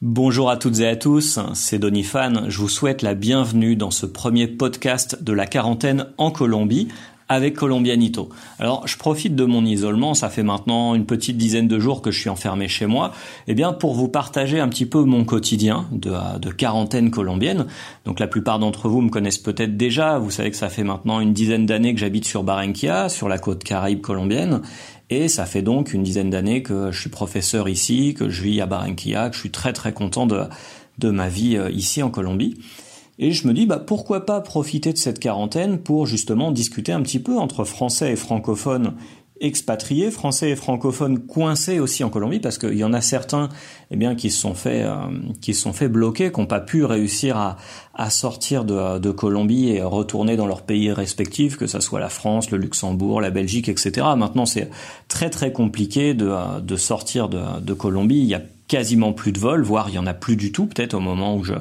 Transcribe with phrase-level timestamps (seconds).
[0.00, 2.48] Bonjour à toutes et à tous, c'est Donifan.
[2.48, 6.86] Je vous souhaite la bienvenue dans ce premier podcast de la quarantaine en Colombie
[7.28, 8.30] avec Colombianito.
[8.58, 12.10] Alors, je profite de mon isolement, ça fait maintenant une petite dizaine de jours que
[12.10, 13.12] je suis enfermé chez moi,
[13.46, 17.66] eh bien pour vous partager un petit peu mon quotidien de, quarantaine colombienne.
[18.06, 21.20] Donc la plupart d'entre vous me connaissent peut-être déjà, vous savez que ça fait maintenant
[21.20, 24.62] une dizaine d'années que j'habite sur Barranquilla, sur la côte caraïbe colombienne,
[25.10, 28.60] et ça fait donc une dizaine d'années que je suis professeur ici, que je vis
[28.60, 30.42] à Barranquilla, que je suis très très content de,
[30.98, 32.58] de ma vie euh, ici en Colombie.
[33.18, 37.02] Et je me dis, bah, pourquoi pas profiter de cette quarantaine pour justement discuter un
[37.02, 38.94] petit peu entre français et francophones
[39.40, 43.48] expatriés, français et francophones coincés aussi en Colombie, parce qu'il y en a certains,
[43.90, 44.96] eh bien, qui se sont fait, euh,
[45.40, 47.56] qui se sont bloquer, qui n'ont pas pu réussir à,
[47.94, 52.08] à sortir de, de, Colombie et retourner dans leurs pays respectifs, que ce soit la
[52.08, 54.06] France, le Luxembourg, la Belgique, etc.
[54.16, 54.70] Maintenant, c'est
[55.08, 58.34] très très compliqué de, de sortir de, de Colombie.
[58.68, 61.36] Quasiment plus de vols, voire il y en a plus du tout peut-être au moment
[61.36, 61.54] où je,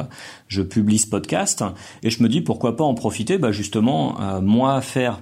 [0.48, 1.64] je publie ce podcast.
[2.04, 5.22] Et je me dis pourquoi pas en profiter, bah justement, euh, moi faire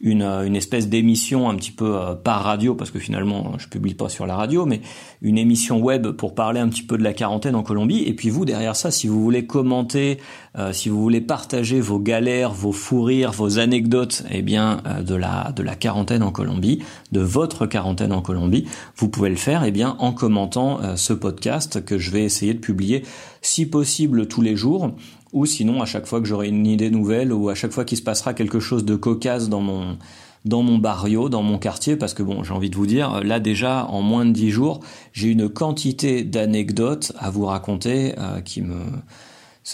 [0.00, 3.66] une, euh, une espèce d'émission un petit peu euh, par radio, parce que finalement je
[3.66, 4.80] publie pas sur la radio, mais
[5.22, 8.04] une émission web pour parler un petit peu de la quarantaine en Colombie.
[8.06, 10.18] Et puis vous, derrière ça, si vous voulez commenter,
[10.56, 15.14] euh, si vous voulez partager vos galères, vos fous rires, vos anecdotes, eh bien de
[15.14, 19.64] la de la quarantaine en Colombie, de votre quarantaine en Colombie, vous pouvez le faire,
[19.64, 23.02] eh bien en commentant ce podcast que je vais essayer de publier,
[23.42, 24.92] si possible tous les jours
[25.32, 27.98] ou sinon à chaque fois que j'aurai une idée nouvelle ou à chaque fois qu'il
[27.98, 29.98] se passera quelque chose de cocasse dans mon
[30.44, 33.40] dans mon barrio, dans mon quartier, parce que bon, j'ai envie de vous dire, là
[33.40, 34.80] déjà, en moins de dix jours,
[35.12, 38.76] j'ai une quantité d'anecdotes à vous raconter euh, qui me...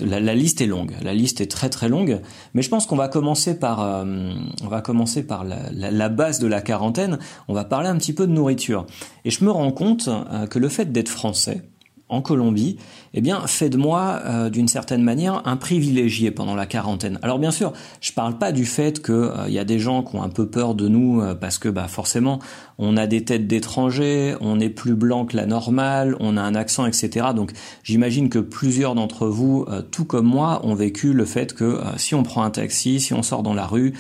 [0.01, 2.21] La, liste est longue, la liste est très très longue,
[2.53, 4.33] mais je pense qu'on va commencer par, euh,
[4.65, 7.21] on va commencer par la, base de la quarantaine.
[7.47, 8.87] On va parler un petit peu de nourriture,
[9.25, 11.63] et je me rends compte euh, que le fait d'être français,
[12.09, 12.77] en Colombie,
[13.15, 17.19] eh bien, fait de moi, euh, d'une certaine manière, un privilégié pendant la quarantaine.
[17.23, 20.17] Alors bien sûr, je parle pas du fait qu'il euh, y a des gens qui
[20.17, 22.41] ont un peu peur de nous euh, parce que, bah, forcément,
[22.79, 26.55] on a des têtes d'étrangers, on est plus blanc que la normale, on a un
[26.55, 27.29] accent, etc.
[27.35, 32.17] Donc, j'imagine que plusieurs d'entre vous, tout comme moi, ont vécu le fait que si
[32.17, 33.95] on prend un taxi, si on sort dans la rue,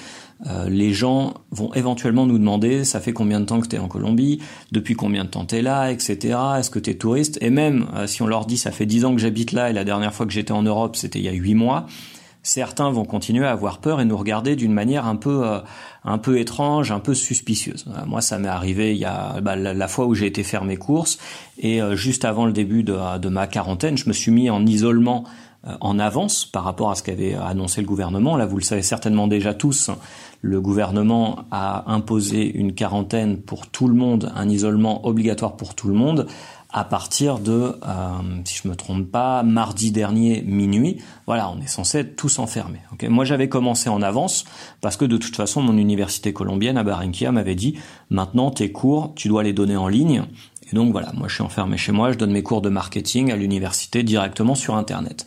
[0.46, 3.78] euh, les gens vont éventuellement nous demander ça fait combien de temps que tu es
[3.78, 4.40] en Colombie,
[4.72, 6.36] depuis combien de temps tu es là, etc.
[6.58, 7.38] Est-ce que tu es touriste?
[7.40, 9.72] Et même euh, si on leur dit ça fait dix ans que j'habite là et
[9.72, 11.86] la dernière fois que j'étais en Europe c'était il y a huit mois,
[12.42, 15.60] certains vont continuer à avoir peur et nous regarder d'une manière un peu euh,
[16.04, 17.86] un peu étrange, un peu suspicieuse.
[18.06, 20.76] moi, ça m'est arrivé il y a bah, la, fois où j'ai été faire mes
[20.76, 21.18] courses
[21.58, 25.24] et juste avant le début de, ma quarantaine, je me suis mis en isolement
[25.80, 28.36] en avance par rapport à ce qu'avait annoncé le gouvernement.
[28.36, 29.90] Là, vous le savez certainement déjà tous,
[30.42, 35.88] le gouvernement a imposé une quarantaine pour tout le monde, un isolement obligatoire pour tout
[35.88, 36.26] le monde
[36.74, 37.52] à partir de,
[37.86, 40.98] euh, si je me trompe pas, mardi dernier minuit.
[41.24, 42.80] Voilà, on est censé être tous enfermés.
[43.08, 44.44] Moi, j'avais commencé en avance
[44.80, 47.78] parce que de toute façon, mon université colombienne à Barranquilla m'avait dit
[48.10, 50.24] maintenant tes cours, tu dois les donner en ligne.
[50.72, 53.30] Et donc voilà, moi je suis enfermé chez moi, je donne mes cours de marketing
[53.30, 55.26] à l'université directement sur Internet.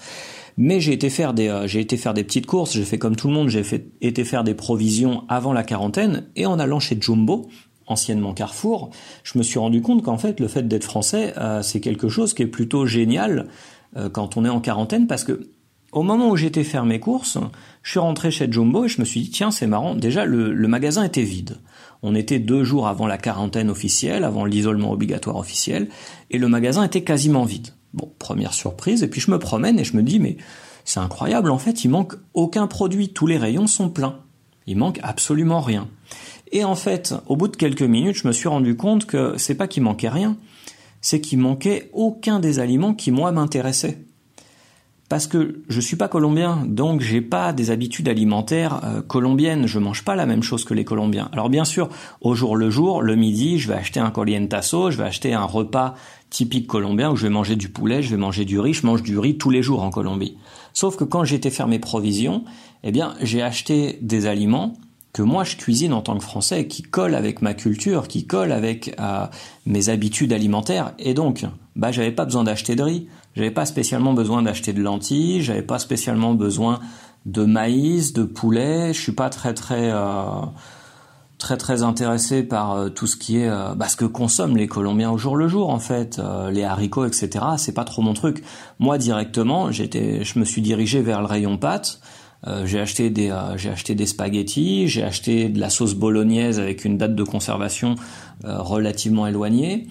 [0.58, 2.74] Mais j'ai été faire des, euh, j'ai été faire des petites courses.
[2.74, 3.50] J'ai fait comme tout le monde.
[3.50, 6.26] J'ai fait, été faire des provisions avant la quarantaine.
[6.36, 7.48] Et en allant chez Jumbo,
[7.86, 8.90] anciennement Carrefour,
[9.24, 12.34] je me suis rendu compte qu'en fait, le fait d'être français, euh, c'est quelque chose
[12.34, 13.48] qui est plutôt génial
[13.96, 15.48] euh, quand on est en quarantaine parce que
[15.92, 17.38] au moment où j'étais faire mes courses,
[17.82, 19.96] je suis rentré chez Jumbo et je me suis dit tiens c'est marrant.
[19.96, 21.58] Déjà le, magasin était vide.
[22.04, 25.90] On était deux jours avant la quarantaine officielle, avant l'isolement obligatoire officiel,
[26.30, 27.70] et le magasin était quasiment vide.
[27.94, 30.38] Bon, première surprise, et puis je me promène et je me dis, mais
[30.86, 34.20] c'est incroyable, en fait, il manque aucun produit, tous les rayons sont pleins.
[34.68, 35.88] Il manque absolument rien.
[36.52, 39.56] Et en fait, au bout de quelques minutes, je me suis rendu compte que c'est
[39.56, 40.38] pas qu'il manquait rien,
[41.02, 43.98] c'est qu'il manquait aucun des aliments qui moi m'intéressaient
[45.10, 49.66] parce que je suis pas colombien, donc j'ai pas des habitudes alimentaires euh, colombiennes.
[49.66, 51.30] Je mange pas la même chose que les Colombiens.
[51.32, 54.98] Alors bien sûr, au jour le jour, le midi, je vais acheter un colientazo, je
[54.98, 55.96] vais acheter un repas
[56.30, 58.74] typique colombien où je vais manger du poulet, je vais manger du riz.
[58.74, 60.38] Je mange du riz tous les jours en Colombie.
[60.74, 62.44] Sauf que quand j'étais faire mes provisions,
[62.84, 64.74] eh bien, j'ai acheté des aliments
[65.14, 68.52] que moi je cuisine en tant que Français, qui collent avec ma culture, qui collent
[68.52, 69.26] avec euh,
[69.66, 71.46] mes habitudes alimentaires, et donc,
[71.76, 75.62] bah, j'avais pas besoin d'acheter de riz, j'avais pas spécialement besoin d'acheter de lentilles, j'avais
[75.62, 76.80] pas spécialement besoin
[77.28, 78.94] de maïs, de poulet.
[78.94, 80.42] Je suis pas très très euh,
[81.38, 84.68] très très intéressé par euh, tout ce qui est euh, bah, ce que consomment les
[84.68, 86.20] Colombiens au jour le jour en fait,
[86.52, 87.46] les haricots etc.
[87.58, 88.44] C'est pas trop mon truc.
[88.80, 92.02] Moi directement, j'étais, je me suis dirigé vers le rayon pâtes.
[92.66, 96.98] j'ai acheté des j'ai acheté des spaghettis, j'ai acheté de la sauce bolognaise avec une
[96.98, 97.98] date de conservation
[98.44, 99.86] relativement éloignée.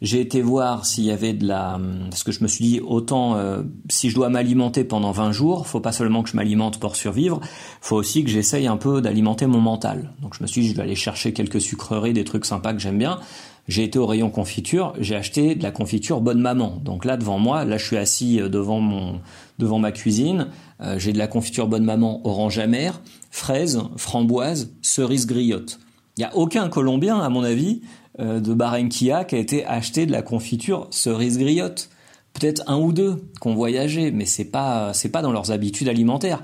[0.00, 1.80] J'ai été voir s'il y avait de la...
[2.10, 5.66] Parce que je me suis dit, autant euh, si je dois m'alimenter pendant 20 jours,
[5.66, 7.40] faut pas seulement que je m'alimente pour survivre,
[7.80, 10.12] faut aussi que j'essaye un peu d'alimenter mon mental.
[10.22, 12.78] Donc je me suis dit, je vais aller chercher quelques sucreries, des trucs sympas que
[12.78, 13.18] j'aime bien.
[13.66, 16.80] J'ai été au rayon confiture, j'ai acheté de la confiture Bonne Maman.
[16.82, 19.20] Donc là devant moi, là je suis assis euh, devant mon
[19.58, 20.46] devant ma cuisine,
[20.80, 25.80] euh, j'ai de la confiture Bonne Maman orange amère, fraise, framboise, cerise griotte.
[26.16, 27.82] Il y a aucun Colombien à mon avis
[28.18, 31.90] de Barranquilla qui a été acheté de la confiture cerise griotte.
[32.34, 35.88] Peut-être un ou deux qui ont voyagé, mais c'est pas c'est pas dans leurs habitudes
[35.88, 36.40] alimentaires.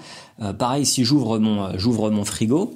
[0.58, 2.74] pareil, si j'ouvre mon j'ouvre mon frigo,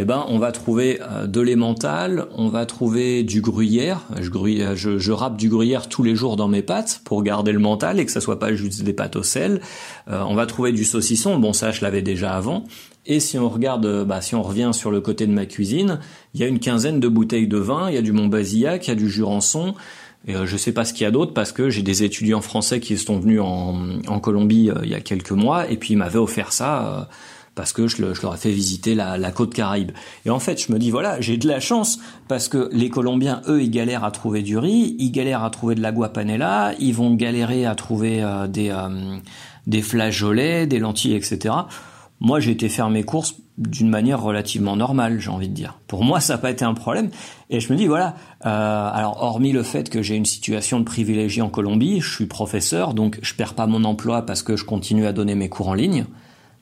[0.00, 4.02] eh ben, on va trouver euh, de l'emmental, on va trouver du gruyère.
[4.20, 4.30] Je,
[4.76, 7.98] je, je râpe du gruyère tous les jours dans mes pâtes pour garder le mental
[7.98, 9.60] et que ça soit pas juste des pâtes au sel.
[10.08, 11.36] Euh, on va trouver du saucisson.
[11.40, 12.64] Bon, ça, je l'avais déjà avant.
[13.08, 15.98] Et si on regarde, euh, bah, si on revient sur le côté de ma cuisine,
[16.34, 17.88] il y a une quinzaine de bouteilles de vin.
[17.88, 19.74] Il y a du Montbazillac, il y a du Jurançon.
[20.26, 22.80] Et je sais pas ce qu'il y a d'autre parce que j'ai des étudiants français
[22.80, 26.52] qui sont venus en, Colombie il y a quelques mois et puis ils m'avaient offert
[26.52, 27.08] ça
[27.58, 29.90] parce que je, leur ai fait visiter la, côte Caraïbe.
[30.24, 33.42] Et en fait, je me dis, voilà, j'ai de la chance, parce que les Colombiens,
[33.48, 36.94] eux, ils galèrent à trouver du riz, ils galèrent à trouver de l'agua panela, ils
[36.94, 39.16] vont galérer à trouver euh, des, euh,
[39.66, 41.52] des flageolets, des lentilles, etc.
[42.20, 45.78] Moi, j'ai été faire mes courses d'une manière relativement normale, j'ai envie de dire.
[45.88, 47.10] Pour moi, ça n'a pas été un problème.
[47.50, 48.14] Et je me dis, voilà,
[48.46, 52.26] euh, alors hormis le fait que j'ai une situation de privilégié en Colombie, je suis
[52.26, 55.68] professeur, donc je perds pas mon emploi parce que je continue à donner mes cours
[55.68, 56.06] en ligne.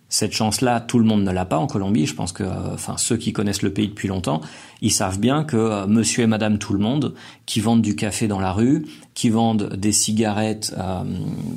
[0.09, 2.07] Cette chance-là, tout le monde ne l'a pas en Colombie.
[2.07, 4.41] Je pense que, euh, enfin, ceux qui connaissent le pays depuis longtemps,
[4.81, 7.15] ils savent bien que euh, Monsieur et Madame tout le monde,
[7.45, 11.03] qui vendent du café dans la rue, qui vendent des cigarettes euh,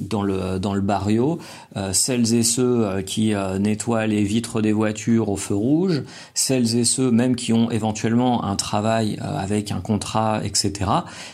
[0.09, 1.37] dans le dans le barrio,
[1.91, 6.01] celles et ceux qui nettoient les vitres des voitures au feu rouge,
[6.33, 10.89] celles et ceux même qui ont éventuellement un travail avec un contrat, etc.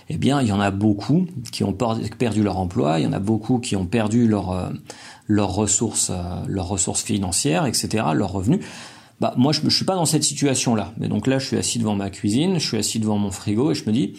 [0.09, 2.99] Eh bien, il y en a beaucoup qui ont perdu leur emploi.
[2.99, 4.71] Il y en a beaucoup qui ont perdu leur
[5.27, 8.59] leurs ressources, euh, leurs ressources financières, etc., leurs revenus.
[9.21, 10.93] Bah moi je, je suis pas dans cette situation là.
[10.97, 13.71] Mais donc là je suis assis devant ma cuisine, je suis assis devant mon frigo
[13.71, 14.13] et je me dis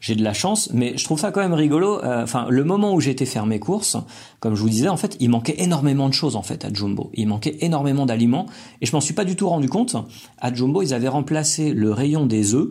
[0.00, 2.02] j'ai de la chance, mais je trouve ça quand même rigolo.
[2.04, 3.96] Euh, enfin, le moment où été faire mes courses,
[4.40, 7.10] comme je vous disais, en fait, il manquait énormément de choses en fait à Jumbo.
[7.14, 8.46] Il manquait énormément d'aliments
[8.80, 9.96] et je m'en suis pas du tout rendu compte.
[10.38, 12.68] À Jumbo, ils avaient remplacé le rayon des œufs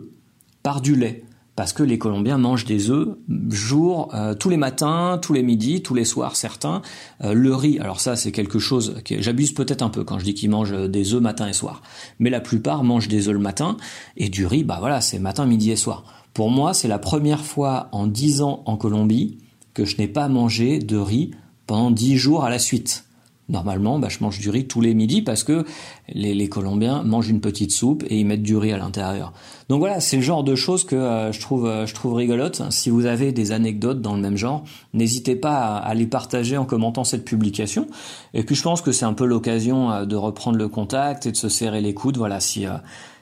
[0.62, 1.24] par du lait
[1.56, 3.08] parce que les Colombiens mangent des œufs
[3.50, 6.82] jour, euh, tous les matins, tous les midis, tous les soirs certains.
[7.24, 10.24] Euh, le riz, alors ça c'est quelque chose que j'abuse peut-être un peu quand je
[10.24, 11.82] dis qu'ils mangent des œufs matin et soir,
[12.18, 13.76] mais la plupart mangent des œufs le matin
[14.16, 16.04] et du riz, bah voilà, c'est matin, midi et soir.
[16.34, 19.38] Pour moi, c'est la première fois en dix ans en Colombie
[19.72, 21.30] que je n'ai pas mangé de riz
[21.66, 23.05] pendant dix jours à la suite.
[23.48, 25.64] Normalement, bah, je mange du riz tous les midis parce que
[26.08, 29.32] les, Colombiens mangent une petite soupe et ils mettent du riz à l'intérieur.
[29.68, 32.62] Donc voilà, c'est le genre de choses que euh, je trouve euh, je trouve rigolote.
[32.70, 34.64] Si vous avez des anecdotes dans le même genre,
[34.94, 37.86] n'hésitez pas à, les partager en commentant cette publication.
[38.34, 41.30] Et puis je pense que c'est un peu l'occasion euh, de reprendre le contact et
[41.30, 42.16] de se serrer les coudes.
[42.16, 42.66] Voilà, si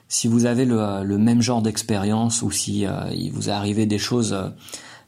[0.07, 2.85] si vous avez le, le même genre d'expérience ou si
[3.15, 4.35] il vous est arrivé des choses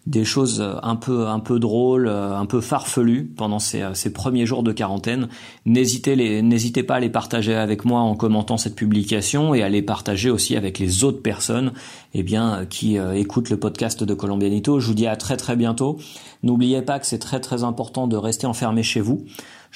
[0.08, 4.64] des choses un peu un peu drôles, un peu farfelues pendant ces, ces premiers jours
[4.64, 5.28] de quarantaine.
[5.66, 9.70] N'hésitez les n'hésitez pas à les partager avec moi en commentant cette publication et à
[9.70, 11.74] les partager aussi avec les autres personnes
[12.14, 14.80] eh bien qui euh, écoutent le podcast de Colombianito.
[14.80, 15.98] Je vous dis à très très bientôt.
[16.44, 19.26] N'oubliez pas que c'est très très important de rester enfermé chez vous.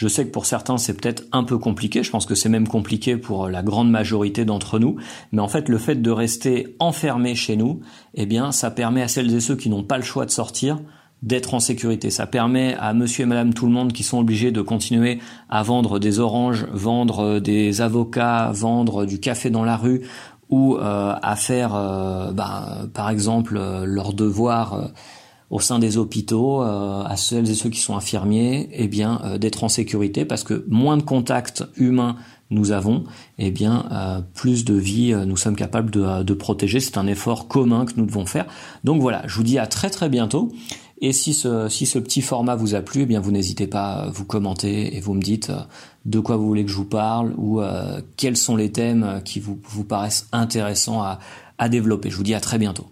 [0.02, 2.68] Je sais que pour certains c'est peut-être un peu compliqué, je pense que c'est même
[2.68, 4.96] compliqué pour la grande majorité d'entre nous,
[5.32, 7.82] mais en fait le fait de rester enfermé chez nous,
[8.16, 10.80] eh bien ça permet à celles et ceux qui n'ont pas le choix de sortir
[11.22, 12.10] d'être en sécurité.
[12.10, 15.20] Ça permet à monsieur et madame tout le monde qui sont obligés de continuer
[15.52, 20.02] à vendre des oranges, vendre des avocats, vendre du café dans la rue
[20.50, 24.90] ou euh, à faire euh, bah, par exemple euh, leur devoir
[25.52, 29.38] au sein des hôpitaux, euh, à celles et ceux qui sont infirmiers, eh bien euh,
[29.38, 32.16] d'être en sécurité parce que moins de contacts humains
[32.50, 33.04] nous avons,
[33.38, 36.80] eh bien euh, plus de vie nous sommes capables de, protéger.
[36.80, 38.46] C'est un effort commun que nous devons faire.
[38.84, 40.52] Donc voilà, je vous dis à très très bientôt.
[41.04, 44.10] Et si ce, si ce petit format vous a plu, eh bien vous n'hésitez pas
[44.14, 45.52] vous commenter et vous me dites
[46.06, 47.60] de quoi vous voulez que je vous parle ou
[48.18, 51.20] quels sont les thèmes qui vous, vous paraissent intéressants à,
[51.58, 52.10] à développer.
[52.10, 52.86] Je vous dis à très bientôt.